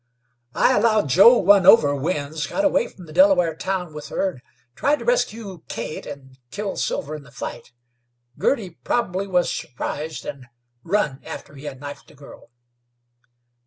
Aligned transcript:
"I 0.55 0.75
allow 0.75 1.05
Joe 1.05 1.37
won 1.37 1.67
over 1.67 1.93
Winds, 1.93 2.47
got 2.47 2.65
away 2.65 2.87
from 2.87 3.05
the 3.05 3.13
Delaware 3.13 3.55
town 3.55 3.93
with 3.93 4.07
her, 4.07 4.41
tried 4.73 4.97
to 4.97 5.05
rescue 5.05 5.61
Kate, 5.67 6.07
and 6.07 6.39
killed 6.49 6.79
Silver 6.79 7.13
in 7.15 7.21
the 7.21 7.29
fight. 7.29 7.71
Girty 8.39 8.71
probably 8.83 9.27
was 9.27 9.53
surprised, 9.53 10.25
an' 10.25 10.47
run 10.83 11.21
after 11.23 11.53
he 11.53 11.65
had 11.65 11.79
knifed 11.79 12.07
the 12.07 12.15
girl." 12.15 12.49